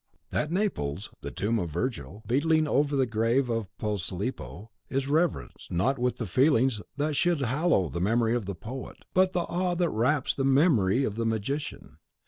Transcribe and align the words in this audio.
At 0.31 0.49
Naples, 0.51 1.11
the 1.21 1.29
tomb 1.29 1.59
of 1.59 1.69
Virgil, 1.69 2.23
beetling 2.25 2.67
over 2.67 2.95
the 2.95 3.05
cave 3.05 3.51
of 3.51 3.67
Posilipo, 3.77 4.69
is 4.89 5.07
reverenced, 5.07 5.71
not 5.71 5.99
with 5.99 6.17
the 6.17 6.25
feelings 6.25 6.81
that 6.97 7.15
should 7.15 7.41
hallow 7.41 7.87
the 7.87 8.01
memory 8.01 8.33
of 8.33 8.47
the 8.47 8.55
poet, 8.55 8.97
but 9.13 9.33
the 9.33 9.41
awe 9.43 9.75
that 9.75 9.89
wraps 9.91 10.33
the 10.33 10.43
memory 10.43 11.03
of 11.03 11.17
the 11.17 11.25
magician. 11.27 11.99